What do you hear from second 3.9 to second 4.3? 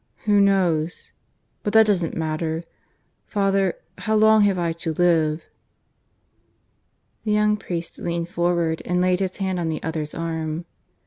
how